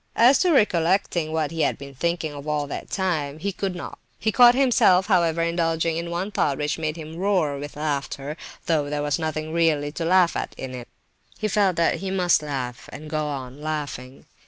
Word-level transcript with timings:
As 0.15 0.39
to 0.39 0.51
recollecting 0.51 1.31
what 1.31 1.51
he 1.51 1.61
had 1.61 1.77
been 1.77 1.93
thinking 1.93 2.33
of 2.33 2.47
all 2.47 2.65
that 2.65 2.89
time, 2.89 3.37
he 3.37 3.51
could 3.51 3.75
not. 3.75 3.99
He 4.17 4.31
caught 4.31 4.55
himself, 4.55 5.05
however, 5.05 5.43
indulging 5.43 5.95
in 5.95 6.09
one 6.09 6.31
thought 6.31 6.57
which 6.57 6.79
made 6.79 6.95
him 6.97 7.17
roar 7.17 7.59
with 7.59 7.75
laughter, 7.77 8.35
though 8.65 8.89
there 8.89 9.03
was 9.03 9.19
nothing 9.19 9.53
really 9.53 9.91
to 9.91 10.03
laugh 10.03 10.35
at 10.35 10.55
in 10.57 10.73
it; 10.73 10.87
but 11.33 11.41
he 11.41 11.47
felt 11.47 11.75
that 11.75 11.97
he 11.97 12.09
must 12.09 12.41
laugh, 12.41 12.89
and 12.91 13.11
go 13.11 13.27
on 13.27 13.61
laughing. 13.61 14.25